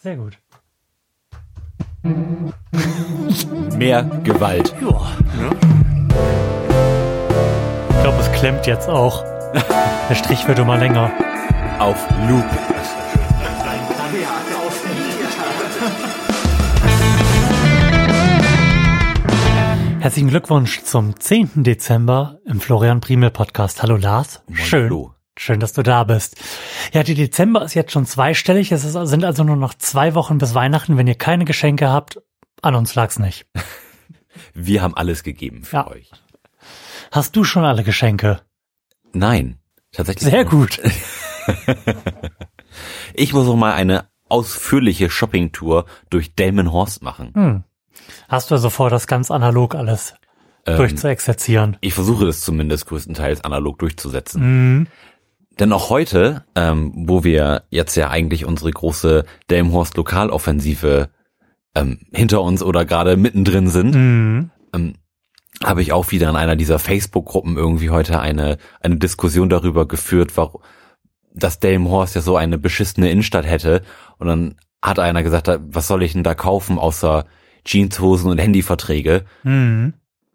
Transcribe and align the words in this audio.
Sehr 0.00 0.16
gut. 0.16 0.38
Mehr 3.76 4.04
Gewalt. 4.22 4.72
Ja. 4.80 5.00
Ich 7.90 8.02
glaube, 8.02 8.18
es 8.20 8.32
klemmt 8.32 8.66
jetzt 8.68 8.88
auch. 8.88 9.24
Der 10.08 10.14
Strich 10.14 10.46
wird 10.46 10.60
immer 10.60 10.78
länger. 10.78 11.10
Auf 11.80 12.08
Loop. 12.28 12.44
Herzlichen 19.98 20.28
Glückwunsch 20.28 20.84
zum 20.84 21.18
10. 21.18 21.64
Dezember 21.64 22.38
im 22.44 22.60
Florian 22.60 23.00
Primel 23.00 23.30
Podcast. 23.30 23.82
Hallo 23.82 23.96
Lars. 23.96 24.42
Moin, 24.46 24.58
Schön. 24.58 24.86
Flo. 24.86 25.17
Schön, 25.38 25.60
dass 25.60 25.72
du 25.72 25.82
da 25.82 26.04
bist. 26.04 26.36
Ja, 26.92 27.02
die 27.02 27.14
Dezember 27.14 27.62
ist 27.64 27.74
jetzt 27.74 27.92
schon 27.92 28.06
zweistellig. 28.06 28.72
Es 28.72 28.82
sind 28.82 29.24
also 29.24 29.44
nur 29.44 29.56
noch 29.56 29.74
zwei 29.74 30.14
Wochen 30.14 30.38
bis 30.38 30.54
Weihnachten. 30.54 30.96
Wenn 30.96 31.06
ihr 31.06 31.14
keine 31.14 31.44
Geschenke 31.44 31.88
habt, 31.88 32.20
an 32.60 32.74
uns 32.74 32.94
lag's 32.94 33.18
nicht. 33.18 33.46
Wir 34.54 34.82
haben 34.82 34.94
alles 34.96 35.22
gegeben 35.22 35.62
für 35.64 35.76
Ja. 35.76 35.86
euch. 35.88 36.10
Hast 37.12 37.36
du 37.36 37.44
schon 37.44 37.64
alle 37.64 37.84
Geschenke? 37.84 38.40
Nein, 39.12 39.58
tatsächlich. 39.92 40.28
Sehr 40.28 40.40
nicht. 40.44 40.50
gut. 40.50 40.80
Ich 43.14 43.32
muss 43.32 43.46
noch 43.46 43.56
mal 43.56 43.72
eine 43.72 44.08
ausführliche 44.28 45.10
Shoppingtour 45.10 45.86
durch 46.10 46.34
Delmenhorst 46.34 47.02
machen. 47.02 47.32
Hm. 47.34 47.64
Hast 48.28 48.50
du 48.50 48.54
also 48.54 48.70
vor, 48.70 48.90
das 48.90 49.06
ganz 49.06 49.30
analog 49.30 49.74
alles 49.74 50.14
Ähm, 50.66 50.76
durchzuexerzieren? 50.76 51.76
ich 51.80 51.94
versuche 51.94 52.26
das 52.26 52.42
zumindest 52.42 52.86
größtenteils 52.86 53.40
analog 53.42 53.78
durchzusetzen. 53.78 54.42
Mhm. 54.78 54.86
Denn 55.58 55.72
auch 55.72 55.90
heute, 55.90 56.44
ähm, 56.54 56.92
wo 56.94 57.24
wir 57.24 57.64
jetzt 57.70 57.96
ja 57.96 58.10
eigentlich 58.10 58.44
unsere 58.44 58.70
große 58.70 59.24
Delmenhorst 59.50 59.96
Lokaloffensive 59.96 61.08
ähm, 61.74 61.98
hinter 62.12 62.42
uns 62.42 62.62
oder 62.62 62.84
gerade 62.84 63.16
mittendrin 63.16 63.68
sind, 63.68 63.94
Mhm. 63.94 64.50
ähm, 64.74 64.94
habe 65.64 65.82
ich 65.82 65.92
auch 65.92 66.10
wieder 66.12 66.28
in 66.30 66.36
einer 66.36 66.54
dieser 66.56 66.78
Facebook-Gruppen 66.78 67.56
irgendwie 67.56 67.90
heute 67.90 68.20
eine, 68.20 68.58
eine 68.80 68.96
Diskussion 68.96 69.48
darüber 69.48 69.88
geführt, 69.88 70.36
warum, 70.36 70.62
dass 71.34 71.58
Delmenhorst 71.58 72.14
ja 72.14 72.20
so 72.20 72.36
eine 72.36 72.58
beschissene 72.58 73.10
Innenstadt 73.10 73.44
hätte. 73.46 73.82
Und 74.18 74.28
dann 74.28 74.54
hat 74.80 75.00
einer 75.00 75.22
gesagt, 75.24 75.50
was 75.60 75.88
soll 75.88 76.04
ich 76.04 76.12
denn 76.12 76.22
da 76.22 76.34
kaufen 76.36 76.78
außer 76.78 77.24
Jeanshosen 77.66 78.30
und 78.30 78.38
Handyverträge? 78.38 79.24
Mhm. 79.42 79.94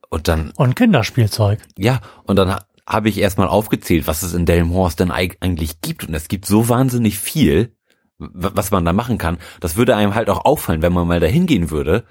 Und 0.10 0.28
dann, 0.28 0.52
Und 0.58 0.76
Kinderspielzeug. 0.76 1.60
ja, 1.78 2.02
und 2.26 2.36
dann 2.38 2.56
habe 2.88 3.10
ich 3.10 3.18
erstmal 3.18 3.48
aufgezählt, 3.48 4.08
was 4.08 4.24
es 4.24 4.34
in 4.34 4.46
Delmenhorst 4.46 5.00
denn 5.00 5.12
eig- 5.12 5.38
eigentlich 5.40 5.82
gibt. 5.82 6.08
Und 6.08 6.14
es 6.14 6.28
gibt 6.28 6.46
so 6.46 6.70
wahnsinnig 6.70 7.18
viel, 7.20 7.76
was 8.18 8.72
man 8.72 8.86
da 8.86 8.94
machen 8.94 9.18
kann. 9.18 9.38
Das 9.60 9.76
würde 9.76 9.96
einem 9.96 10.16
halt 10.16 10.30
auch 10.30 10.46
auffallen, 10.46 10.82
wenn 10.82 10.94
man 10.94 11.08
mal 11.08 11.20
da 11.20 11.28
hingehen 11.28 11.72
würde. 11.72 12.06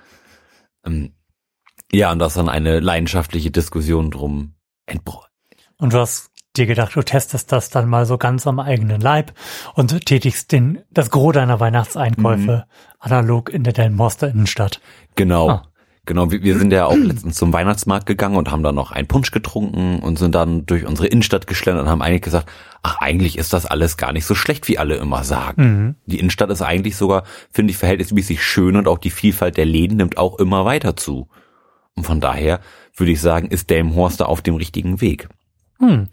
Ähm, 0.84 1.14
ja, 1.92 2.10
und 2.10 2.18
das 2.18 2.34
dann 2.34 2.48
eine 2.48 2.80
leidenschaftliche 2.80 3.50
Diskussion 3.50 4.10
drum 4.10 4.54
entbrochen. 4.86 5.28
Und 5.78 5.92
du 5.92 5.98
hast 5.98 6.30
dir 6.56 6.66
gedacht, 6.66 6.94
du 6.96 7.02
testest 7.02 7.50
das 7.52 7.70
dann 7.70 7.88
mal 7.88 8.04
so 8.06 8.18
ganz 8.18 8.46
am 8.46 8.60
eigenen 8.60 9.00
Leib 9.00 9.32
und 9.74 10.04
tätigst 10.06 10.52
den, 10.52 10.82
das 10.90 11.10
Gros 11.10 11.32
deiner 11.34 11.60
Weihnachtseinkäufe 11.60 12.66
analog 12.98 13.48
in 13.48 13.64
der 13.64 13.72
Delmenhorster 13.72 14.28
Innenstadt. 14.28 14.80
Genau. 15.16 15.48
Ah. 15.48 15.71
Genau, 16.04 16.32
wir, 16.32 16.42
wir 16.42 16.58
sind 16.58 16.72
ja 16.72 16.86
auch 16.86 16.96
letztens 16.96 17.36
zum 17.36 17.52
Weihnachtsmarkt 17.52 18.06
gegangen 18.06 18.36
und 18.36 18.50
haben 18.50 18.64
dann 18.64 18.74
noch 18.74 18.90
einen 18.90 19.06
Punsch 19.06 19.30
getrunken 19.30 20.00
und 20.00 20.18
sind 20.18 20.34
dann 20.34 20.66
durch 20.66 20.84
unsere 20.84 21.06
Innenstadt 21.06 21.46
geschlendert 21.46 21.84
und 21.84 21.90
haben 21.90 22.02
eigentlich 22.02 22.22
gesagt, 22.22 22.50
ach, 22.82 22.96
eigentlich 22.98 23.38
ist 23.38 23.52
das 23.52 23.66
alles 23.66 23.96
gar 23.96 24.12
nicht 24.12 24.26
so 24.26 24.34
schlecht, 24.34 24.66
wie 24.66 24.78
alle 24.78 24.96
immer 24.96 25.22
sagen. 25.22 25.62
Mhm. 25.62 25.94
Die 26.06 26.18
Innenstadt 26.18 26.50
ist 26.50 26.62
eigentlich 26.62 26.96
sogar, 26.96 27.22
finde 27.52 27.70
ich, 27.70 27.76
verhältnismäßig 27.76 28.42
schön 28.42 28.76
und 28.76 28.88
auch 28.88 28.98
die 28.98 29.10
Vielfalt 29.10 29.56
der 29.56 29.64
Läden 29.64 29.96
nimmt 29.96 30.18
auch 30.18 30.40
immer 30.40 30.64
weiter 30.64 30.96
zu. 30.96 31.28
Und 31.94 32.04
von 32.04 32.20
daher 32.20 32.60
würde 32.96 33.12
ich 33.12 33.20
sagen, 33.20 33.48
ist 33.48 33.70
Delmenhorst 33.70 34.20
da 34.20 34.24
auf 34.24 34.42
dem 34.42 34.56
richtigen 34.56 35.00
Weg. 35.00 35.28
Hm. 35.78 36.08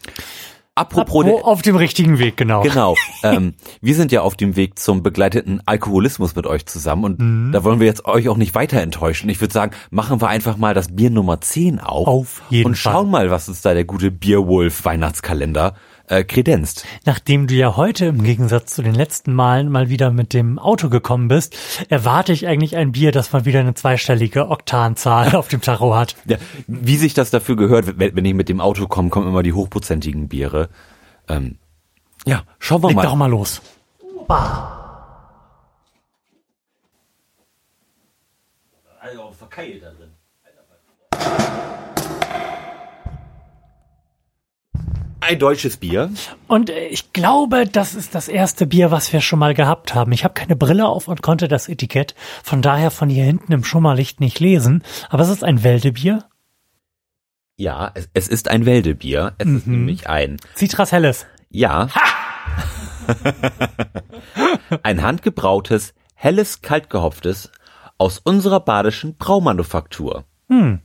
Apropos, 0.80 1.26
der, 1.26 1.46
auf 1.46 1.62
dem 1.62 1.76
richtigen 1.76 2.20
Weg, 2.20 2.38
genau. 2.38 2.62
Genau. 2.62 2.96
ähm, 3.24 3.54
wir 3.82 3.96
sind 3.96 4.12
ja 4.12 4.22
auf 4.22 4.36
dem 4.36 4.56
Weg 4.56 4.80
zum 4.80 5.04
begleiteten 5.04 5.62
Alkoholismus 5.66 6.36
mit 6.36 6.48
euch 6.48 6.66
zusammen 6.66 7.04
und 7.04 7.20
Mhm. 7.20 7.52
da 7.52 7.64
wollen 7.64 7.80
wir 7.80 7.88
jetzt 7.88 8.06
euch 8.06 8.30
auch 8.30 8.38
nicht 8.38 8.56
weiter 8.56 8.80
enttäuschen. 8.82 9.30
Ich 9.30 9.42
würde 9.42 9.54
sagen, 9.54 9.72
machen 9.92 10.22
wir 10.22 10.28
einfach 10.30 10.58
mal 10.58 10.74
das 10.74 10.96
Bier 10.96 11.10
Nummer 11.10 11.42
10 11.42 11.80
auf. 11.80 12.08
Auf 12.08 12.42
jeden 12.50 12.68
und 12.68 12.78
Fall. 12.78 12.94
schauen 12.94 13.10
mal, 13.10 13.30
was 13.30 13.50
uns 13.50 13.62
da 13.62 13.74
der 13.74 13.84
gute 13.86 14.12
Bierwolf 14.12 14.86
Weihnachtskalender 14.86 15.74
äh, 16.10 16.24
kredenzt. 16.24 16.86
Nachdem 17.06 17.48
du 17.48 17.54
ja 17.56 17.78
heute 17.78 18.08
im 18.08 18.24
Gegensatz 18.24 18.76
zu 18.76 18.82
den 18.82 18.96
letzten 18.96 19.34
Malen 19.34 19.70
mal 19.70 19.90
wieder 19.90 20.12
mit 20.12 20.34
dem 20.34 20.60
Auto 20.60 20.90
gekommen 20.90 21.28
bist, 21.28 21.56
erwarte 21.90 22.34
ich 22.34 22.48
eigentlich 22.48 22.76
ein 22.76 22.92
Bier, 22.92 23.12
das 23.12 23.32
mal 23.32 23.46
wieder 23.46 23.60
eine 23.60 23.76
zweistellige 23.76 24.50
Oktanzahl 24.50 25.36
auf 25.36 25.48
dem 25.48 25.62
Tacho 25.62 25.96
hat. 25.96 26.16
Ja, 26.26 26.38
wie 26.68 26.98
sich 26.98 27.14
das 27.14 27.30
dafür 27.30 27.56
gehört, 27.56 28.00
wenn, 28.00 28.16
wenn 28.16 28.26
ich 28.26 28.34
mit 28.34 28.50
dem 28.50 28.60
Auto 28.60 28.88
komme, 28.88 29.10
kommen 29.10 29.28
immer 29.28 29.44
die 29.44 29.54
hochprozentigen 29.54 30.28
Biere. 30.28 30.70
Ähm, 31.28 31.58
ja, 32.26 32.44
schauen 32.58 32.84
wir 32.84 32.90
Leg 32.90 32.98
mal. 32.98 33.04
doch 33.04 33.16
mal 33.16 33.30
los. 33.30 33.62
Also 39.00 39.32
verkeilt 39.32 39.82
da 39.82 39.92
drin. 39.92 40.19
Ein 45.30 45.38
deutsches 45.38 45.78
Bier. 45.78 46.10
Und 46.48 46.72
äh, 46.72 46.88
ich 46.88 47.14
glaube, 47.14 47.68
das 47.68 47.94
ist 47.94 48.16
das 48.16 48.28
erste 48.28 48.66
Bier, 48.66 48.90
was 48.90 49.14
wir 49.14 49.22
schon 49.22 49.38
mal 49.38 49.54
gehabt 49.54 49.94
haben. 49.94 50.12
Ich 50.12 50.24
habe 50.24 50.34
keine 50.34 50.56
Brille 50.56 50.88
auf 50.88 51.08
und 51.08 51.22
konnte 51.22 51.48
das 51.48 51.70
Etikett 51.70 52.16
von 52.44 52.64
daher 52.64 52.90
von 52.90 53.10
hier 53.10 53.26
hinten 53.26 53.52
im 53.52 53.64
Schummerlicht 53.64 54.22
nicht 54.22 54.40
lesen. 54.40 54.84
Aber 55.10 55.22
es 55.22 55.30
ist 55.30 55.44
ein 55.44 55.64
Wäldebier. 55.64 56.26
Ja, 57.58 57.92
es, 57.94 58.10
es 58.16 58.28
ist 58.28 58.48
ein 58.50 58.66
Wäldebier. 58.66 59.34
Es 59.38 59.46
ist 59.48 59.68
Mhm. 59.68 59.74
nämlich 59.74 60.10
ein, 60.10 60.38
Citras 60.56 60.92
Helles. 60.92 61.28
ja, 61.52 61.90
ein 64.84 65.04
handgebrautes, 65.04 65.94
helles, 66.16 66.64
kaltgehopftes 66.64 67.52
aus 68.00 68.18
unserer 68.18 68.62
badischen 68.62 69.16
Braumanufaktur. 69.18 70.24
Hm. 70.48 70.80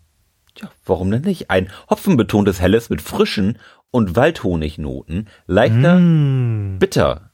Tja, 0.55 0.71
warum 0.85 1.11
denn 1.11 1.23
nicht? 1.23 1.51
Ein 1.51 1.71
hopfenbetontes 1.89 2.61
Helles 2.61 2.91
mit 2.91 3.01
frischen 3.03 3.59
und 3.95 4.17
Waldhonignoten, 4.17 5.29
leichter, 5.47 5.97
Hm. 5.97 6.77
bitter. 6.81 7.31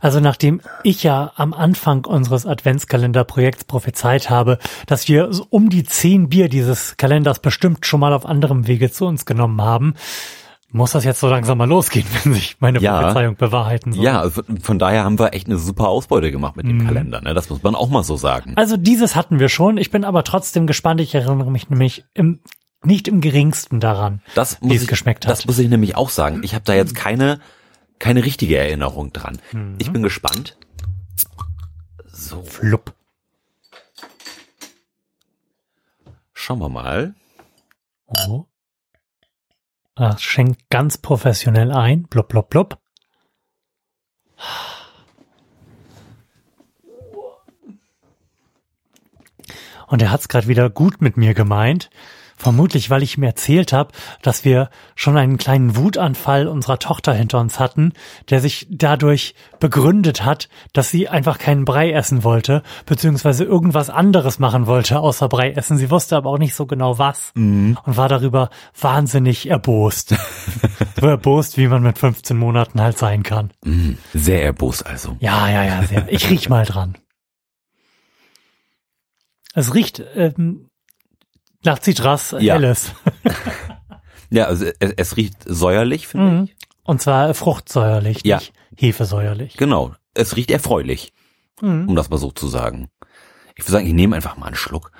Also 0.00 0.18
nachdem 0.18 0.60
ich 0.82 1.02
ja 1.02 1.30
am 1.36 1.52
Anfang 1.52 2.06
unseres 2.06 2.44
Adventskalenderprojekts 2.46 3.64
prophezeit 3.64 4.30
habe, 4.30 4.58
dass 4.86 5.06
wir 5.08 5.32
so 5.32 5.46
um 5.50 5.68
die 5.70 5.84
zehn 5.84 6.28
Bier 6.28 6.48
dieses 6.48 6.96
Kalenders 6.96 7.38
bestimmt 7.38 7.86
schon 7.86 8.00
mal 8.00 8.12
auf 8.12 8.26
anderem 8.26 8.66
Wege 8.66 8.90
zu 8.90 9.06
uns 9.06 9.26
genommen 9.26 9.60
haben, 9.62 9.94
muss 10.72 10.92
das 10.92 11.04
jetzt 11.04 11.20
so 11.20 11.28
langsam 11.28 11.58
mal 11.58 11.68
losgehen, 11.68 12.06
wenn 12.24 12.32
sich 12.34 12.56
meine 12.60 12.80
Ja. 12.80 13.00
Prophezeiung 13.00 13.36
bewahrheiten 13.36 13.92
soll. 13.92 14.02
Ja, 14.04 14.20
also 14.20 14.42
von 14.62 14.78
daher 14.78 15.04
haben 15.04 15.18
wir 15.18 15.34
echt 15.34 15.46
eine 15.48 15.58
super 15.58 15.88
Ausbeute 15.88 16.30
gemacht 16.32 16.56
mit 16.56 16.66
dem 16.66 16.78
Mhm. 16.78 16.86
Kalender. 16.86 17.20
Ne? 17.20 17.34
Das 17.34 17.50
muss 17.50 17.62
man 17.62 17.74
auch 17.74 17.90
mal 17.90 18.02
so 18.02 18.16
sagen. 18.16 18.54
Also 18.56 18.76
dieses 18.76 19.14
hatten 19.14 19.38
wir 19.38 19.48
schon. 19.50 19.76
Ich 19.76 19.90
bin 19.90 20.04
aber 20.04 20.24
trotzdem 20.24 20.66
gespannt. 20.66 21.00
Ich 21.00 21.14
erinnere 21.14 21.50
mich 21.50 21.68
nämlich 21.70 22.04
im, 22.14 22.40
nicht 22.82 23.08
im 23.08 23.20
geringsten 23.20 23.80
daran, 23.80 24.22
Das 24.34 24.58
wie 24.62 24.74
es 24.74 24.82
ich, 24.82 24.88
geschmeckt 24.88 25.26
hat. 25.26 25.32
Das 25.32 25.46
muss 25.46 25.58
ich 25.58 25.68
nämlich 25.68 25.96
auch 25.96 26.10
sagen. 26.10 26.42
Ich 26.42 26.54
habe 26.54 26.64
da 26.64 26.74
jetzt 26.74 26.94
keine, 26.94 27.40
keine 27.98 28.24
richtige 28.24 28.56
Erinnerung 28.56 29.12
dran. 29.12 29.38
Mhm. 29.52 29.76
Ich 29.78 29.90
bin 29.92 30.02
gespannt. 30.02 30.56
So, 32.06 32.42
Flupp. 32.42 32.94
schauen 36.50 36.58
wir 36.58 36.68
mal. 36.68 37.14
Oh. 38.06 38.46
Das 39.94 40.20
schenkt 40.22 40.68
ganz 40.70 40.98
professionell 40.98 41.70
ein. 41.70 42.04
Blub, 42.04 42.28
blub, 42.28 42.50
blub. 42.50 42.78
Und 49.86 50.02
er 50.02 50.10
hat's 50.10 50.28
gerade 50.28 50.48
wieder 50.48 50.70
gut 50.70 51.00
mit 51.00 51.16
mir 51.16 51.34
gemeint. 51.34 51.90
Vermutlich, 52.40 52.88
weil 52.88 53.02
ich 53.02 53.18
ihm 53.18 53.22
erzählt 53.22 53.74
habe, 53.74 53.92
dass 54.22 54.46
wir 54.46 54.70
schon 54.94 55.18
einen 55.18 55.36
kleinen 55.36 55.76
Wutanfall 55.76 56.48
unserer 56.48 56.78
Tochter 56.78 57.12
hinter 57.12 57.38
uns 57.38 57.60
hatten, 57.60 57.92
der 58.30 58.40
sich 58.40 58.66
dadurch 58.70 59.34
begründet 59.58 60.24
hat, 60.24 60.48
dass 60.72 60.90
sie 60.90 61.06
einfach 61.06 61.36
keinen 61.36 61.66
Brei 61.66 61.92
essen 61.92 62.24
wollte, 62.24 62.62
beziehungsweise 62.86 63.44
irgendwas 63.44 63.90
anderes 63.90 64.38
machen 64.38 64.66
wollte 64.66 65.00
außer 65.00 65.28
Brei 65.28 65.50
essen. 65.50 65.76
Sie 65.76 65.90
wusste 65.90 66.16
aber 66.16 66.30
auch 66.30 66.38
nicht 66.38 66.54
so 66.54 66.64
genau 66.64 66.96
was 66.96 67.32
und 67.36 67.76
war 67.84 68.08
darüber 68.08 68.48
wahnsinnig 68.80 69.46
erbost. 69.46 70.14
so 70.98 71.06
erbost, 71.06 71.58
wie 71.58 71.68
man 71.68 71.82
mit 71.82 71.98
15 71.98 72.38
Monaten 72.38 72.80
halt 72.80 72.96
sein 72.96 73.22
kann. 73.22 73.50
Mm, 73.66 73.92
sehr 74.14 74.42
erbost 74.42 74.86
also. 74.86 75.14
Ja, 75.20 75.50
ja, 75.50 75.62
ja, 75.62 75.82
sehr. 75.82 76.10
Ich 76.10 76.30
riech 76.30 76.48
mal 76.48 76.64
dran. 76.64 76.96
Es 79.52 79.74
riecht 79.74 80.02
ähm, 80.14 80.69
nach 81.64 81.78
Zitras 81.78 82.34
Ja. 82.38 82.54
helles. 82.54 82.92
Ja, 84.32 84.44
also 84.44 84.64
es, 84.78 84.92
es 84.96 85.16
riecht 85.16 85.38
säuerlich, 85.44 86.06
finde 86.06 86.30
Mhm. 86.30 86.44
ich. 86.44 86.56
Und 86.84 87.02
zwar 87.02 87.34
fruchtsäuerlich, 87.34 88.20
Ja. 88.24 88.36
nicht 88.36 88.52
hefesäuerlich. 88.76 89.56
Genau. 89.56 89.92
Es 90.14 90.36
riecht 90.36 90.50
erfreulich. 90.52 91.12
um 91.62 91.94
das 91.94 92.08
mal 92.10 92.16
so 92.16 92.30
zu 92.30 92.46
sagen. 92.48 92.88
Ich 93.54 93.64
würde 93.64 93.72
sagen, 93.72 93.86
ich 93.86 93.92
nehme 93.92 94.16
einfach 94.16 94.36
mal 94.38 94.46
einen 94.46 94.54
Schluck. 94.56 94.92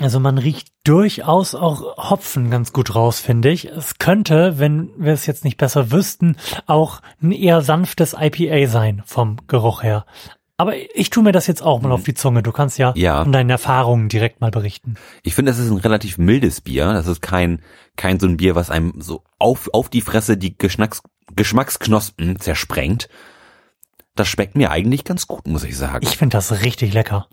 Also 0.00 0.18
man 0.20 0.36
riecht 0.36 0.68
durchaus 0.84 1.54
auch 1.54 2.10
Hopfen 2.10 2.50
ganz 2.50 2.72
gut 2.72 2.94
raus, 2.96 3.20
finde 3.20 3.50
ich. 3.50 3.66
Es 3.66 3.98
könnte, 3.98 4.58
wenn 4.58 4.90
wir 4.98 5.12
es 5.12 5.26
jetzt 5.26 5.44
nicht 5.44 5.58
besser 5.58 5.92
wüssten, 5.92 6.36
auch 6.66 7.00
ein 7.22 7.30
eher 7.30 7.62
sanftes 7.62 8.14
IPA 8.18 8.66
sein 8.68 9.02
vom 9.06 9.36
Geruch 9.46 9.82
her. 9.84 10.06
Aber 10.58 10.74
ich 10.96 11.10
tue 11.10 11.22
mir 11.22 11.32
das 11.32 11.46
jetzt 11.46 11.62
auch 11.62 11.82
mal 11.82 11.92
auf 11.92 12.04
die 12.04 12.14
Zunge. 12.14 12.42
Du 12.42 12.50
kannst 12.50 12.78
ja, 12.78 12.92
Ja. 12.96 13.22
von 13.22 13.32
deinen 13.32 13.50
Erfahrungen 13.50 14.08
direkt 14.08 14.40
mal 14.40 14.50
berichten. 14.50 14.94
Ich 15.22 15.34
finde, 15.34 15.52
das 15.52 15.58
ist 15.58 15.70
ein 15.70 15.76
relativ 15.76 16.16
mildes 16.16 16.62
Bier. 16.62 16.92
Das 16.94 17.06
ist 17.06 17.20
kein, 17.20 17.60
kein 17.96 18.18
so 18.18 18.26
ein 18.26 18.38
Bier, 18.38 18.54
was 18.54 18.70
einem 18.70 18.94
so 19.00 19.22
auf, 19.38 19.68
auf 19.74 19.90
die 19.90 20.00
Fresse 20.00 20.38
die 20.38 20.56
Geschmacks, 20.56 21.02
Geschmacksknospen 21.34 22.40
zersprengt. 22.40 23.08
Das 24.14 24.28
schmeckt 24.28 24.56
mir 24.56 24.70
eigentlich 24.70 25.04
ganz 25.04 25.26
gut, 25.26 25.46
muss 25.46 25.62
ich 25.64 25.76
sagen. 25.76 26.06
Ich 26.06 26.16
finde 26.16 26.36
das 26.38 26.62
richtig 26.62 26.94
lecker. 26.94 27.28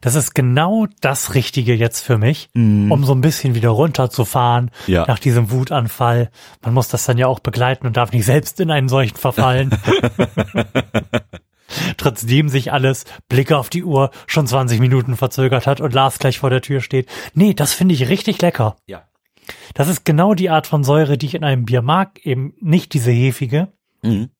Das 0.00 0.14
ist 0.14 0.34
genau 0.34 0.86
das 1.00 1.34
Richtige 1.34 1.74
jetzt 1.74 2.00
für 2.00 2.18
mich, 2.18 2.48
um 2.54 3.04
so 3.04 3.12
ein 3.14 3.20
bisschen 3.20 3.54
wieder 3.54 3.68
runterzufahren 3.70 4.70
Ja. 4.86 5.04
nach 5.06 5.18
diesem 5.18 5.50
Wutanfall. 5.50 6.30
Man 6.62 6.74
muss 6.74 6.88
das 6.88 7.04
dann 7.04 7.18
ja 7.18 7.26
auch 7.28 7.40
begleiten 7.40 7.86
und 7.86 7.96
darf 7.96 8.12
nicht 8.12 8.24
selbst 8.24 8.58
in 8.60 8.70
einen 8.70 8.88
solchen 8.88 9.16
verfallen. 9.16 9.70
Trotzdem 11.96 12.48
sich 12.48 12.72
alles, 12.72 13.04
Blicke 13.28 13.56
auf 13.56 13.70
die 13.70 13.84
Uhr, 13.84 14.10
schon 14.26 14.46
20 14.46 14.78
Minuten 14.80 15.16
verzögert 15.16 15.66
hat 15.66 15.80
und 15.80 15.94
Lars 15.94 16.18
gleich 16.18 16.38
vor 16.38 16.50
der 16.50 16.60
Tür 16.60 16.80
steht. 16.80 17.08
Nee, 17.34 17.54
das 17.54 17.72
finde 17.72 17.94
ich 17.94 18.08
richtig 18.08 18.40
lecker. 18.42 18.76
ja. 18.86 19.02
Das 19.74 19.88
ist 19.88 20.04
genau 20.04 20.34
die 20.34 20.50
Art 20.50 20.68
von 20.68 20.84
Säure, 20.84 21.18
die 21.18 21.26
ich 21.26 21.34
in 21.34 21.42
einem 21.42 21.64
Bier 21.64 21.82
mag, 21.82 22.24
eben 22.24 22.54
nicht 22.60 22.92
diese 22.94 23.10
hefige. 23.10 23.72
Mhm. 24.02 24.30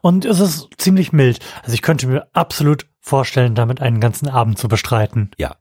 Und 0.00 0.24
es 0.24 0.40
ist 0.40 0.68
ziemlich 0.78 1.12
mild. 1.12 1.38
Also 1.62 1.74
ich 1.74 1.82
könnte 1.82 2.06
mir 2.06 2.26
absolut 2.32 2.86
vorstellen, 3.00 3.54
damit 3.54 3.80
einen 3.80 4.00
ganzen 4.00 4.28
Abend 4.28 4.58
zu 4.58 4.68
bestreiten. 4.68 5.30
Ja. 5.38 5.56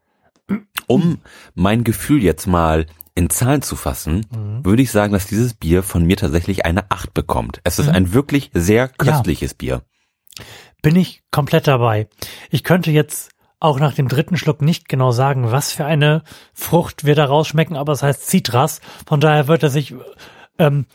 Um 0.88 1.20
mein 1.54 1.84
Gefühl 1.84 2.22
jetzt 2.22 2.46
mal 2.46 2.86
in 3.16 3.30
Zahlen 3.30 3.62
zu 3.62 3.76
fassen, 3.76 4.26
würde 4.64 4.82
ich 4.82 4.92
sagen, 4.92 5.14
dass 5.14 5.28
dieses 5.28 5.54
Bier 5.54 5.84
von 5.84 6.06
mir 6.06 6.18
tatsächlich 6.18 6.66
eine 6.66 6.90
8 6.92 7.14
bekommt. 7.14 7.62
Es 7.64 7.80
ist 7.80 7.90
ein 7.90 8.14
wirklich 8.14 8.52
sehr 8.54 8.88
köstliches 8.88 9.54
Bier. 9.54 9.84
Bin 10.82 10.96
ich 10.96 11.24
komplett 11.32 11.68
dabei. 11.68 12.08
Ich 12.50 12.64
könnte 12.64 12.92
jetzt 12.92 13.32
auch 13.60 13.80
nach 13.80 13.94
dem 13.94 14.08
dritten 14.08 14.38
Schluck 14.38 14.62
nicht 14.62 14.90
genau 14.90 15.12
sagen, 15.12 15.52
was 15.52 15.72
für 15.72 15.86
eine 15.86 16.24
Frucht 16.54 17.06
wir 17.06 17.16
da 17.16 17.26
rausschmecken, 17.26 17.78
aber 17.78 17.94
es 17.94 18.02
heißt 18.02 18.28
Citras. 18.28 18.82
Von 19.06 19.20
daher 19.20 19.48
wird 19.48 19.62
er 19.62 19.70
sich 19.70 19.94
ähm, 20.58 20.86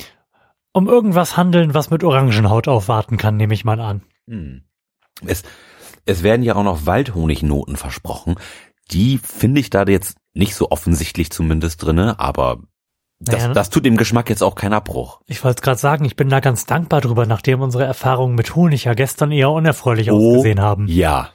um 0.76 0.88
irgendwas 0.88 1.38
handeln, 1.38 1.72
was 1.72 1.88
mit 1.88 2.04
Orangenhaut 2.04 2.68
aufwarten 2.68 3.16
kann, 3.16 3.38
nehme 3.38 3.54
ich 3.54 3.64
mal 3.64 3.80
an. 3.80 4.02
Es, 5.26 5.42
es 6.04 6.22
werden 6.22 6.42
ja 6.42 6.54
auch 6.54 6.64
noch 6.64 6.84
Waldhonignoten 6.84 7.76
versprochen. 7.76 8.34
Die 8.90 9.16
finde 9.16 9.60
ich 9.62 9.70
da 9.70 9.84
jetzt 9.84 10.18
nicht 10.34 10.54
so 10.54 10.70
offensichtlich 10.70 11.30
zumindest 11.30 11.82
drinne, 11.82 12.20
aber 12.20 12.58
das, 13.18 13.40
Naja, 13.44 13.54
das 13.54 13.70
tut 13.70 13.86
dem 13.86 13.96
Geschmack 13.96 14.28
jetzt 14.28 14.42
auch 14.42 14.54
keinen 14.54 14.74
Abbruch. 14.74 15.22
Ich 15.26 15.42
wollte 15.42 15.62
gerade 15.62 15.80
sagen, 15.80 16.04
ich 16.04 16.14
bin 16.14 16.28
da 16.28 16.40
ganz 16.40 16.66
dankbar 16.66 17.00
drüber, 17.00 17.24
nachdem 17.24 17.62
unsere 17.62 17.84
Erfahrungen 17.84 18.34
mit 18.34 18.54
Honig 18.54 18.84
ja 18.84 18.92
gestern 18.92 19.32
eher 19.32 19.50
unerfreulich 19.50 20.10
Oh, 20.10 20.16
ausgesehen 20.16 20.60
haben. 20.60 20.86
Ja. 20.88 21.30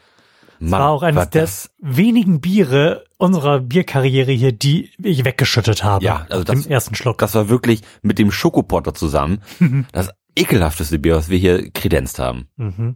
Mann, 0.62 0.80
war 0.80 0.90
auch 0.92 1.04
eines 1.04 1.30
der 1.32 1.48
wenigen 1.80 2.40
Biere 2.40 3.04
unserer 3.18 3.60
Bierkarriere 3.60 4.32
hier, 4.32 4.52
die 4.52 4.92
ich 5.02 5.26
weggeschüttet 5.26 5.84
habe. 5.84 6.06
Ja, 6.06 6.26
also 6.30 6.44
das- 6.44 6.66
ersten 6.68 6.96
Schluck. 6.96 7.18
das 7.18 7.34
war 7.36 7.50
wirklich 7.50 7.82
mit 8.02 8.20
dem 8.20 8.32
Schokopotter 8.32 8.94
zusammen 8.94 9.42
das 9.92 10.10
ekelhafteste 10.36 11.00
Bier, 11.00 11.16
was 11.16 11.30
wir 11.30 11.38
hier 11.38 11.72
kredenzt 11.72 12.20
haben. 12.20 12.48
Mhm. 12.58 12.96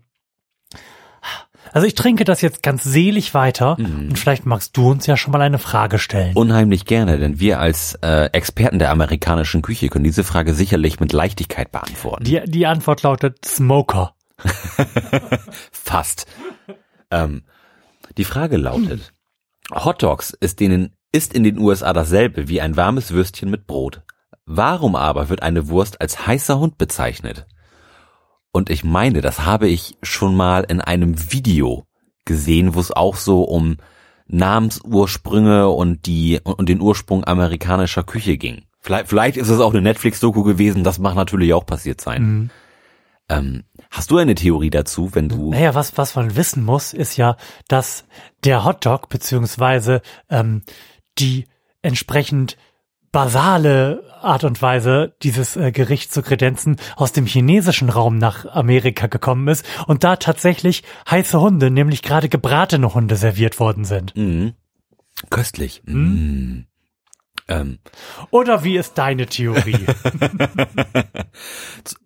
Also 1.73 1.87
ich 1.87 1.95
trinke 1.95 2.23
das 2.25 2.41
jetzt 2.41 2.61
ganz 2.61 2.83
selig 2.83 3.33
weiter 3.33 3.75
Mhm. 3.79 4.09
und 4.09 4.19
vielleicht 4.19 4.45
magst 4.45 4.77
du 4.77 4.91
uns 4.91 5.07
ja 5.07 5.17
schon 5.17 5.31
mal 5.31 5.41
eine 5.41 5.57
Frage 5.57 5.97
stellen. 5.97 6.35
Unheimlich 6.35 6.85
gerne, 6.85 7.17
denn 7.17 7.39
wir 7.39 7.59
als 7.59 7.95
äh, 8.03 8.25
Experten 8.33 8.77
der 8.77 8.91
amerikanischen 8.91 9.63
Küche 9.63 9.89
können 9.89 10.03
diese 10.03 10.23
Frage 10.23 10.53
sicherlich 10.53 10.99
mit 10.99 11.11
Leichtigkeit 11.11 11.71
beantworten. 11.71 12.23
Die, 12.23 12.39
die 12.45 12.67
Antwort 12.67 13.01
lautet 13.01 13.43
Smoker. 13.43 14.13
Fast. 15.71 16.27
Ähm, 17.11 17.43
die 18.17 18.25
Frage 18.25 18.57
lautet, 18.57 19.13
Hot 19.73 20.03
Dogs 20.03 20.31
ist, 20.31 20.59
denen, 20.59 20.93
ist 21.11 21.33
in 21.33 21.43
den 21.43 21.57
USA 21.57 21.93
dasselbe 21.93 22.47
wie 22.47 22.61
ein 22.61 22.75
warmes 22.75 23.11
Würstchen 23.11 23.49
mit 23.49 23.67
Brot. 23.67 24.01
Warum 24.45 24.95
aber 24.95 25.29
wird 25.29 25.41
eine 25.41 25.69
Wurst 25.69 26.01
als 26.01 26.27
heißer 26.27 26.59
Hund 26.59 26.77
bezeichnet? 26.77 27.47
Und 28.51 28.69
ich 28.69 28.83
meine, 28.83 29.21
das 29.21 29.45
habe 29.45 29.67
ich 29.67 29.97
schon 30.01 30.35
mal 30.35 30.63
in 30.63 30.81
einem 30.81 31.31
Video 31.31 31.85
gesehen, 32.25 32.75
wo 32.75 32.79
es 32.79 32.91
auch 32.91 33.15
so 33.15 33.43
um 33.43 33.77
Namensursprünge 34.27 35.69
und 35.69 36.05
die 36.05 36.39
und 36.43 36.69
den 36.69 36.81
Ursprung 36.81 37.23
amerikanischer 37.25 38.03
Küche 38.03 38.37
ging. 38.37 38.63
Vielleicht, 38.79 39.07
vielleicht 39.07 39.37
ist 39.37 39.49
es 39.49 39.59
auch 39.59 39.71
eine 39.71 39.81
Netflix-Doku 39.81 40.43
gewesen, 40.43 40.83
das 40.83 40.99
mag 40.99 41.15
natürlich 41.15 41.53
auch 41.53 41.65
passiert 41.65 42.01
sein. 42.01 42.23
Mhm. 42.23 42.49
Ähm, 43.27 43.63
hast 43.89 44.11
du 44.11 44.17
eine 44.17 44.35
Theorie 44.35 44.69
dazu, 44.69 45.15
wenn 45.15 45.29
du 45.29 45.51
Naja, 45.51 45.73
was, 45.73 45.97
was 45.97 46.15
man 46.15 46.35
wissen 46.35 46.63
muss, 46.63 46.93
ist 46.93 47.17
ja, 47.17 47.37
dass 47.67 48.05
der 48.43 48.63
Hotdog 48.63 49.09
beziehungsweise 49.09 50.01
ähm, 50.29 50.61
die 51.17 51.45
entsprechend 51.81 52.57
basale 53.11 54.03
Art 54.21 54.43
und 54.43 54.61
Weise, 54.61 55.15
dieses 55.23 55.55
äh, 55.55 55.71
Gericht 55.71 56.11
zu 56.13 56.21
kredenzen, 56.21 56.75
aus 56.97 57.13
dem 57.13 57.25
chinesischen 57.25 57.89
Raum 57.89 58.17
nach 58.17 58.45
Amerika 58.45 59.07
gekommen 59.07 59.47
ist 59.47 59.65
und 59.87 60.03
da 60.03 60.17
tatsächlich 60.17 60.83
heiße 61.09 61.39
Hunde, 61.39 61.71
nämlich 61.71 62.01
gerade 62.01 62.27
gebratene 62.27 62.93
Hunde 62.93 63.15
serviert 63.15 63.59
worden 63.59 63.85
sind. 63.85 64.15
Mhm. 64.17 64.53
Köstlich. 65.29 65.81
Mhm. 65.85 66.65
Ähm, 67.47 67.79
Oder 68.31 68.63
wie 68.63 68.77
ist 68.77 68.97
deine 68.97 69.27
Theorie? 69.27 69.85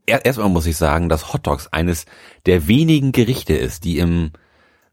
er- 0.06 0.26
erstmal 0.26 0.50
muss 0.50 0.66
ich 0.66 0.78
sagen, 0.78 1.10
dass 1.10 1.34
Hot 1.34 1.48
Dogs 1.48 1.68
eines 1.68 2.06
der 2.46 2.68
wenigen 2.68 3.12
Gerichte 3.12 3.54
ist, 3.54 3.84
die 3.84 4.00
im 4.00 4.32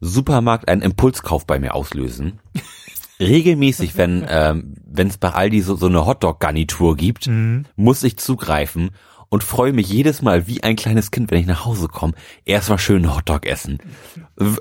Supermarkt 0.01 0.69
einen 0.69 0.83
Impulskauf 0.83 1.47
bei 1.47 1.59
mir 1.59 1.75
auslösen. 1.75 2.41
Regelmäßig, 3.19 3.97
wenn 3.97 4.27
ähm, 4.29 4.75
wenn 4.85 5.09
es 5.09 5.17
bei 5.17 5.31
Aldi 5.31 5.63
so, 5.63 5.75
so 5.75 5.87
eine 5.87 6.05
Hotdog-Garnitur 6.05 6.97
gibt, 6.97 7.31
muss 7.75 8.03
ich 8.03 8.19
zugreifen 8.19 8.91
und 9.31 9.43
freue 9.43 9.73
mich 9.73 9.89
jedes 9.89 10.21
Mal 10.21 10.47
wie 10.47 10.63
ein 10.63 10.77
kleines 10.77 11.11
Kind, 11.11 11.31
wenn 11.31 11.41
ich 11.41 11.47
nach 11.47 11.65
Hause 11.65 11.89
komme, 11.89 12.13
erstmal 12.45 12.79
schön 12.79 13.15
Hotdog 13.17 13.47
essen. 13.47 13.79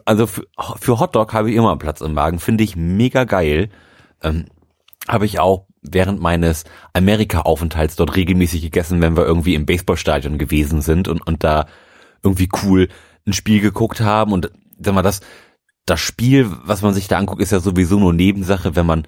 Also 0.05 0.25
für, 0.25 0.47
für 0.79 0.99
Hotdog 1.01 1.33
habe 1.33 1.51
ich 1.51 1.57
immer 1.57 1.75
Platz 1.77 1.99
im 1.99 2.13
Magen, 2.13 2.39
finde 2.39 2.63
ich 2.63 2.77
mega 2.77 3.25
geil. 3.25 3.69
Ähm, 4.23 4.45
habe 5.05 5.25
ich 5.25 5.39
auch 5.41 5.67
während 5.91 6.21
meines 6.21 6.63
Amerika-Aufenthalts 6.93 7.95
dort 7.95 8.15
regelmäßig 8.15 8.61
gegessen, 8.61 9.01
wenn 9.01 9.17
wir 9.17 9.25
irgendwie 9.25 9.55
im 9.55 9.65
Baseballstadion 9.65 10.37
gewesen 10.37 10.81
sind 10.81 11.07
und, 11.07 11.25
und 11.25 11.43
da 11.43 11.67
irgendwie 12.23 12.49
cool 12.63 12.89
ein 13.27 13.33
Spiel 13.33 13.61
geguckt 13.61 14.01
haben 14.01 14.31
und 14.31 14.51
sag 14.79 14.93
mal, 14.93 15.01
das, 15.01 15.21
das 15.85 15.99
Spiel, 15.99 16.49
was 16.65 16.81
man 16.81 16.93
sich 16.93 17.07
da 17.07 17.17
anguckt, 17.17 17.41
ist 17.41 17.51
ja 17.51 17.59
sowieso 17.59 17.99
nur 17.99 18.13
Nebensache, 18.13 18.75
wenn 18.75 18.85
man, 18.85 19.07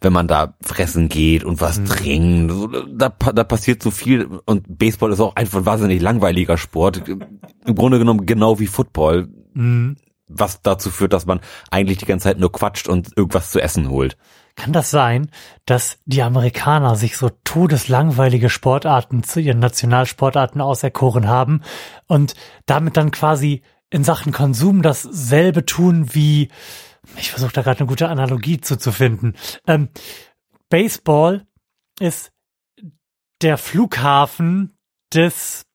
wenn 0.00 0.12
man 0.12 0.28
da 0.28 0.54
fressen 0.62 1.08
geht 1.08 1.44
und 1.44 1.60
was 1.60 1.82
trinkt. 1.84 2.52
So, 2.52 2.66
Da, 2.68 3.08
da 3.08 3.44
passiert 3.44 3.82
so 3.82 3.90
viel 3.90 4.28
und 4.44 4.78
Baseball 4.78 5.12
ist 5.12 5.20
auch 5.20 5.36
einfach 5.36 5.58
ein 5.58 5.66
wahnsinnig 5.66 6.00
langweiliger 6.00 6.58
Sport. 6.58 7.08
Im 7.08 7.74
Grunde 7.74 7.98
genommen 7.98 8.26
genau 8.26 8.58
wie 8.58 8.66
Football, 8.66 9.28
Hm, 9.54 9.96
was 10.28 10.62
dazu 10.62 10.90
führt, 10.90 11.12
dass 11.12 11.26
man 11.26 11.40
eigentlich 11.70 11.98
die 11.98 12.04
ganze 12.04 12.24
Zeit 12.24 12.38
nur 12.38 12.52
quatscht 12.52 12.88
und 12.88 13.16
irgendwas 13.16 13.50
zu 13.50 13.60
essen 13.60 13.88
holt. 13.88 14.16
Kann 14.58 14.72
das 14.72 14.90
sein, 14.90 15.30
dass 15.66 15.98
die 16.04 16.20
Amerikaner 16.20 16.96
sich 16.96 17.16
so 17.16 17.30
todeslangweilige 17.44 18.50
Sportarten 18.50 19.22
zu 19.22 19.38
ihren 19.38 19.60
Nationalsportarten 19.60 20.60
auserkoren 20.60 21.28
haben 21.28 21.62
und 22.08 22.34
damit 22.66 22.96
dann 22.96 23.12
quasi 23.12 23.62
in 23.88 24.02
Sachen 24.02 24.32
Konsum 24.32 24.82
dasselbe 24.82 25.64
tun 25.64 26.12
wie, 26.12 26.48
ich 27.16 27.30
versuche 27.30 27.52
da 27.52 27.62
gerade 27.62 27.78
eine 27.78 27.86
gute 27.86 28.08
Analogie 28.08 28.60
zuzufinden. 28.60 29.36
Ähm, 29.68 29.90
Baseball 30.70 31.46
ist 32.00 32.32
der 33.40 33.58
Flughafen 33.58 34.76
des 35.14 35.66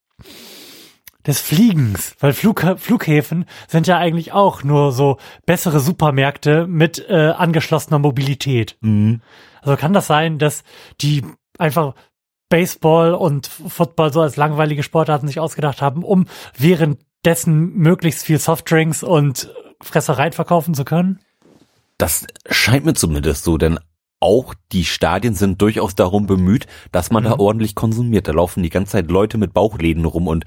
des 1.25 1.39
Fliegens, 1.39 2.15
weil 2.20 2.34
Flug, 2.34 2.65
Flughäfen 2.77 3.46
sind 3.68 3.88
ja 3.88 3.98
eigentlich 3.98 4.34
auch 4.34 4.63
nur 4.63 4.92
so 4.92 5.18
bessere 5.46 5.80
Supermärkte 5.80 6.68
mit 6.68 7.06
äh, 7.10 7.30
angeschlossener 7.30 8.00
Mobilität. 8.00 8.77
Also 9.62 9.77
kann 9.77 9.94
das 9.94 10.08
sein, 10.08 10.39
dass 10.39 10.63
die 11.01 11.24
einfach 11.58 11.94
Baseball 12.50 13.13
und 13.13 13.48
Football 13.48 14.13
so 14.13 14.22
als 14.22 14.36
langweilige 14.36 14.84
Sportarten 14.84 15.27
sich 15.27 15.39
ausgedacht 15.39 15.82
haben, 15.82 16.03
um 16.03 16.27
währenddessen 16.58 17.74
möglichst 17.74 18.24
viel 18.24 18.38
Softdrinks 18.38 19.01
und 19.01 19.51
Fressereien 19.82 20.34
verkaufen 20.34 20.74
zu 20.74 20.86
können? 20.86 21.20
Das 21.98 22.25
scheint 22.50 22.86
mir 22.86 22.94
zumindest 22.94 23.44
so, 23.44 23.58
denn 23.58 23.80
auch 24.20 24.53
die 24.72 24.86
Stadien 24.86 25.34
sind 25.34 25.62
durchaus 25.62 25.96
darum 25.96 26.27
bemüht, 26.27 26.65
dass 26.94 27.12
man 27.12 27.25
da 27.25 27.34
ordentlich 27.39 27.75
konsumiert. 27.75 28.27
Da 28.27 28.32
laufen 28.32 28.63
die 28.63 28.70
ganze 28.70 28.94
Zeit 28.94 29.12
Leute 29.12 29.38
mit 29.38 29.53
Bauchläden 29.53 30.06
rum 30.06 30.27
und 30.27 30.46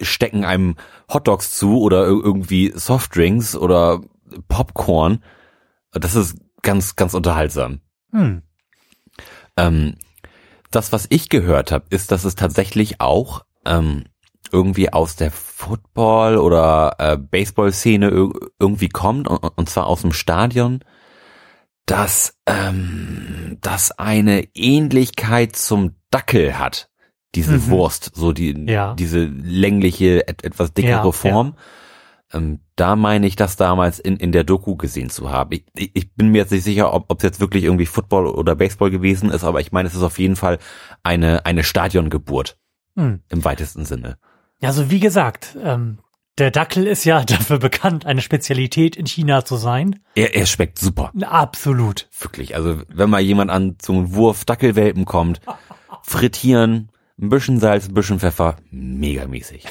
stecken 0.00 0.44
einem 0.44 0.76
Hotdogs 1.12 1.56
zu 1.56 1.80
oder 1.80 2.04
irgendwie 2.06 2.72
Softdrinks 2.74 3.56
oder 3.56 4.00
Popcorn. 4.48 5.22
Das 5.92 6.14
ist 6.14 6.36
ganz, 6.62 6.96
ganz 6.96 7.14
unterhaltsam. 7.14 7.80
Hm. 8.12 8.42
Ähm, 9.56 9.96
das, 10.70 10.92
was 10.92 11.06
ich 11.10 11.28
gehört 11.28 11.70
habe, 11.72 11.86
ist, 11.90 12.10
dass 12.10 12.24
es 12.24 12.34
tatsächlich 12.34 13.00
auch 13.00 13.44
ähm, 13.64 14.04
irgendwie 14.50 14.92
aus 14.92 15.16
der 15.16 15.30
Football- 15.30 16.38
oder 16.38 16.96
äh, 16.98 17.16
Baseball-Szene 17.16 18.08
irgendwie 18.58 18.88
kommt, 18.88 19.28
und, 19.28 19.38
und 19.38 19.68
zwar 19.68 19.86
aus 19.86 20.02
dem 20.02 20.12
Stadion, 20.12 20.80
dass 21.86 22.38
ähm, 22.46 23.58
das 23.60 23.92
eine 23.92 24.48
Ähnlichkeit 24.54 25.56
zum 25.56 25.96
Dackel 26.10 26.58
hat. 26.58 26.90
Diese 27.34 27.52
Mhm. 27.58 27.68
Wurst, 27.70 28.12
so 28.14 28.32
die 28.32 28.52
Ja. 28.68 28.94
diese 28.94 29.24
längliche, 29.24 30.26
et, 30.28 30.44
etwas 30.44 30.72
dickere 30.72 30.90
Ja, 31.06 31.12
Form. 31.12 31.54
Ähm, 32.32 32.60
da 32.76 32.96
meine 32.96 33.26
ich 33.26 33.36
das 33.36 33.56
damals 33.56 33.98
in, 34.00 34.16
in 34.16 34.32
der 34.32 34.44
Doku 34.44 34.76
gesehen 34.76 35.08
zu 35.10 35.30
haben. 35.30 35.50
Ich, 35.52 35.64
ich, 35.76 35.90
ich 35.94 36.14
bin 36.14 36.28
mir 36.30 36.38
jetzt 36.38 36.50
nicht 36.52 36.64
sicher, 36.64 36.92
ob 36.92 37.12
es 37.16 37.22
jetzt 37.22 37.38
wirklich 37.40 37.64
irgendwie 37.64 37.86
Football 37.86 38.26
oder 38.26 38.56
Baseball 38.56 38.90
gewesen 38.90 39.30
ist, 39.30 39.44
aber 39.44 39.60
ich 39.60 39.70
meine, 39.72 39.88
es 39.88 39.94
ist 39.94 40.02
auf 40.02 40.18
jeden 40.18 40.36
Fall 40.36 40.58
eine, 41.02 41.46
eine 41.46 41.62
Stadiongeburt 41.64 42.56
Hm. 42.96 43.20
im 43.28 43.44
weitesten 43.44 43.84
Sinne. 43.84 44.18
Also 44.62 44.90
wie 44.90 45.00
gesagt, 45.00 45.56
ähm, 45.62 45.98
der 46.38 46.50
Dackel 46.50 46.86
ist 46.86 47.04
ja 47.04 47.22
dafür 47.24 47.58
bekannt, 47.58 48.06
eine 48.06 48.20
Spezialität 48.22 48.96
in 48.96 49.06
China 49.06 49.44
zu 49.44 49.56
sein. 49.56 50.00
Er, 50.16 50.34
er 50.34 50.46
schmeckt 50.46 50.78
super. 50.78 51.12
Absolut. 51.22 52.08
Wirklich. 52.18 52.56
Also 52.56 52.80
wenn 52.88 53.10
mal 53.10 53.20
jemand 53.20 53.50
an 53.50 53.76
so 53.82 53.92
einen 53.92 54.14
Wurf 54.14 54.44
Dackelwelpen 54.44 55.04
kommt, 55.04 55.40
frittieren, 56.02 56.88
ein 57.20 57.28
bisschen 57.28 57.60
Salz, 57.60 57.88
ein 57.88 57.94
bisschen 57.94 58.20
Pfeffer, 58.20 58.56
megamäßig. 58.70 59.66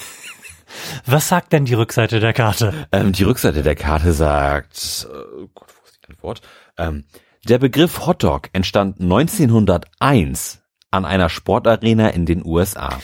Was 1.06 1.28
sagt 1.28 1.54
denn 1.54 1.66
die 1.66 1.74
Rückseite 1.74 2.20
der 2.20 2.34
Karte? 2.34 2.88
Ähm, 2.92 3.12
die 3.12 3.24
Rückseite 3.24 3.62
der 3.62 3.76
Karte 3.76 4.14
sagt, 4.14 5.08
äh, 5.10 5.48
Gott, 5.54 5.68
wo 5.70 5.86
ist 5.86 6.00
die 6.02 6.10
Antwort? 6.12 6.42
Ähm, 6.78 7.04
der 7.48 7.60
Begriff 7.60 8.06
Hotdog 8.06 8.50
entstand 8.54 9.00
1901 9.02 10.64
an 10.92 11.06
einer 11.06 11.30
Sportarena 11.30 12.10
in 12.10 12.26
den 12.26 12.46
USA. 12.46 13.00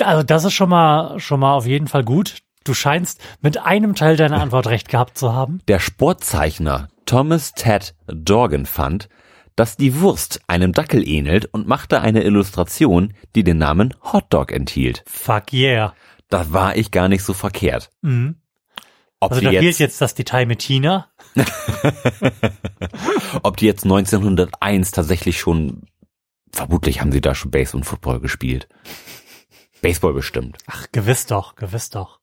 Also 0.00 0.22
das 0.22 0.44
ist 0.44 0.54
schon 0.54 0.70
mal 0.70 1.18
schon 1.20 1.40
mal 1.40 1.52
auf 1.52 1.66
jeden 1.66 1.88
Fall 1.88 2.04
gut. 2.04 2.38
Du 2.64 2.74
scheinst 2.74 3.20
mit 3.40 3.58
einem 3.58 3.94
Teil 3.94 4.16
deiner 4.16 4.40
Antwort 4.40 4.68
recht 4.68 4.88
gehabt 4.88 5.18
zu 5.18 5.32
haben. 5.32 5.60
Der 5.68 5.80
Sportzeichner 5.80 6.88
Thomas 7.04 7.52
Ted 7.54 7.94
Dorgan 8.06 8.66
fand, 8.66 9.08
dass 9.56 9.76
die 9.76 10.00
Wurst 10.00 10.40
einem 10.46 10.72
Dackel 10.72 11.06
ähnelt 11.06 11.46
und 11.46 11.68
machte 11.68 12.00
eine 12.00 12.22
Illustration, 12.22 13.14
die 13.34 13.44
den 13.44 13.58
Namen 13.58 13.94
Hotdog 14.02 14.52
enthielt. 14.52 15.04
Fuck 15.06 15.52
yeah. 15.52 15.94
Da 16.28 16.52
war 16.52 16.76
ich 16.76 16.90
gar 16.90 17.08
nicht 17.08 17.24
so 17.24 17.34
verkehrt. 17.34 17.90
Mhm. 18.00 18.36
Ob, 19.20 19.32
Also 19.32 19.42
da 19.44 19.50
fehlt 19.50 19.62
jetzt, 19.62 19.78
jetzt 19.78 20.00
das 20.00 20.14
Detail 20.14 20.46
mit 20.46 20.62
China. 20.62 21.08
ob 23.42 23.56
die 23.56 23.66
jetzt 23.66 23.84
1901 23.84 24.90
tatsächlich 24.90 25.38
schon, 25.38 25.82
vermutlich 26.52 27.00
haben 27.00 27.12
sie 27.12 27.20
da 27.20 27.34
schon 27.34 27.50
Base 27.50 27.76
und 27.76 27.84
Football 27.84 28.20
gespielt. 28.20 28.68
Baseball 29.80 30.12
bestimmt. 30.12 30.58
Ach, 30.66 30.86
gewiss 30.90 31.26
doch, 31.26 31.54
gewiss 31.54 31.90
doch. 31.90 32.18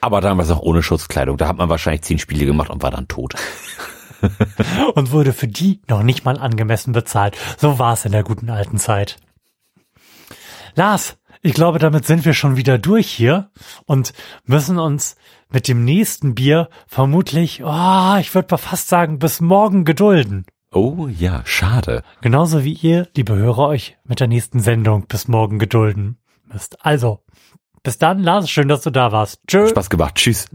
Aber 0.00 0.20
damals 0.20 0.50
auch 0.50 0.60
ohne 0.60 0.82
Schutzkleidung. 0.82 1.36
Da 1.36 1.48
hat 1.48 1.56
man 1.56 1.68
wahrscheinlich 1.68 2.02
zehn 2.02 2.18
Spiele 2.18 2.46
gemacht 2.46 2.70
und 2.70 2.82
war 2.82 2.90
dann 2.90 3.08
tot. 3.08 3.34
Und 4.94 5.12
wurde 5.12 5.32
für 5.32 5.48
die 5.48 5.80
noch 5.88 6.02
nicht 6.02 6.24
mal 6.24 6.38
angemessen 6.38 6.92
bezahlt. 6.92 7.36
So 7.58 7.78
war 7.78 7.92
es 7.92 8.04
in 8.04 8.12
der 8.12 8.22
guten 8.22 8.50
alten 8.50 8.78
Zeit. 8.78 9.16
Lars, 10.74 11.16
ich 11.42 11.54
glaube, 11.54 11.78
damit 11.78 12.04
sind 12.04 12.24
wir 12.24 12.34
schon 12.34 12.56
wieder 12.56 12.78
durch 12.78 13.08
hier 13.08 13.50
und 13.86 14.12
müssen 14.44 14.78
uns 14.78 15.16
mit 15.50 15.68
dem 15.68 15.84
nächsten 15.84 16.34
Bier 16.34 16.68
vermutlich, 16.86 17.62
oh, 17.64 18.16
ich 18.20 18.34
würde 18.34 18.58
fast 18.58 18.88
sagen, 18.88 19.18
bis 19.18 19.40
morgen 19.40 19.84
gedulden. 19.84 20.44
Oh 20.72 21.08
ja, 21.08 21.42
schade. 21.44 22.02
Genauso 22.20 22.62
wie 22.62 22.74
ihr, 22.74 23.08
liebe 23.16 23.34
Hörer, 23.34 23.68
euch 23.68 23.96
mit 24.04 24.20
der 24.20 24.28
nächsten 24.28 24.60
Sendung 24.60 25.06
bis 25.08 25.26
morgen 25.26 25.58
gedulden 25.58 26.18
müsst. 26.44 26.84
Also, 26.84 27.24
bis 27.82 27.98
dann, 27.98 28.22
Lars, 28.22 28.48
schön, 28.50 28.68
dass 28.68 28.82
du 28.82 28.90
da 28.90 29.10
warst. 29.10 29.40
Tschö. 29.48 29.66
Spaß 29.66 29.90
gemacht. 29.90 30.16
Tschüss. 30.16 30.46